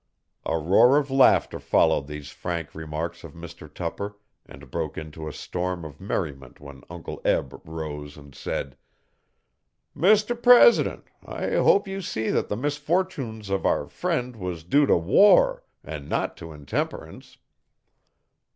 A 0.47 0.57
roar 0.57 0.97
of 0.97 1.11
laughter 1.11 1.59
followed 1.59 2.07
these 2.07 2.31
frank 2.31 2.73
remarks 2.73 3.23
of 3.23 3.33
Mr 3.35 3.71
Tupper 3.71 4.17
and 4.47 4.71
broke 4.71 4.97
into 4.97 5.27
a 5.27 5.31
storm 5.31 5.85
of 5.85 6.01
merriment 6.01 6.59
when 6.59 6.81
Uncle 6.89 7.21
Eb 7.23 7.61
rose 7.65 8.17
and 8.17 8.33
said: 8.33 8.77
'Mr 9.95 10.41
President, 10.41 11.03
I 11.23 11.51
hope 11.51 11.87
you 11.87 12.01
see 12.01 12.31
that 12.31 12.49
the 12.49 12.57
misfortunes 12.57 13.51
of 13.51 13.63
our 13.63 13.85
friend 13.87 14.35
was 14.37 14.63
due 14.63 14.87
t' 14.87 14.93
war, 14.93 15.63
an' 15.83 16.09
not 16.09 16.35
to 16.37 16.51
intemperance.' 16.51 17.37